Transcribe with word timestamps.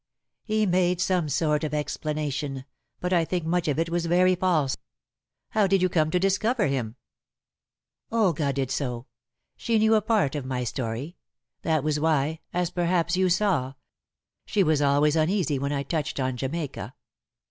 "He 0.43 0.65
made 0.65 0.99
some 0.99 1.29
sort 1.29 1.63
of 1.63 1.75
explanation, 1.75 2.65
but 2.99 3.13
I 3.13 3.23
think 3.23 3.45
much 3.45 3.67
of 3.67 3.77
it 3.77 3.87
was 3.91 4.07
very 4.07 4.33
false." 4.33 4.75
"How 5.49 5.67
did 5.67 5.83
you 5.83 5.89
come 5.89 6.09
to 6.09 6.17
discover 6.19 6.65
him?" 6.65 6.95
"Olga 8.11 8.51
did 8.51 8.71
so. 8.71 9.05
She 9.57 9.77
knew 9.77 9.93
a 9.93 10.01
part 10.01 10.33
of 10.33 10.43
my 10.43 10.63
story. 10.63 11.17
That 11.61 11.83
was 11.83 11.99
why 11.99 12.39
as 12.51 12.71
perhaps 12.71 13.15
you 13.15 13.29
saw 13.29 13.73
she 14.47 14.63
was 14.63 14.81
always 14.81 15.15
uneasy 15.15 15.59
when 15.59 15.71
I 15.71 15.83
touched 15.83 16.19
on 16.19 16.35
Jamaica." 16.35 16.95